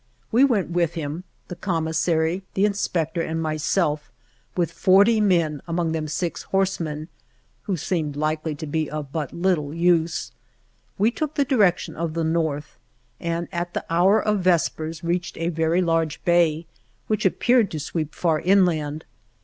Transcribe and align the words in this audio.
We 0.31 0.43
went 0.43 0.71
with 0.71 0.95
him 0.95 1.25
the 1.47 1.55
com 1.55 1.83
missary, 1.85 2.41
the 2.55 2.65
inspector 2.65 3.21
and 3.21 3.39
myself, 3.39 4.11
with 4.57 4.71
forty 4.71 5.21
men, 5.21 5.61
among 5.67 5.91
them 5.91 6.07
six 6.07 6.41
horsemen, 6.41 7.07
who 7.65 7.77
seemed 7.77 8.15
likely 8.15 8.55
to 8.55 8.65
be 8.65 8.89
of 8.89 9.11
but 9.11 9.31
little 9.31 9.75
use. 9.75 10.31
We 10.97 11.11
took 11.11 11.35
the 11.35 11.45
direction 11.45 11.95
of 11.95 12.15
the 12.15 12.23
north, 12.23 12.79
and 13.19 13.47
at 13.51 13.75
the 13.75 13.85
hour 13.91 14.19
of 14.19 14.39
vespers 14.39 15.03
reached 15.03 15.37
a 15.37 15.49
very 15.49 15.83
large 15.83 16.25
bay, 16.25 16.65
which 17.05 17.23
appeared 17.23 17.69
to 17.69 17.79
sweep 17.79 18.15
far 18.15 18.39
inland. 18.39 19.05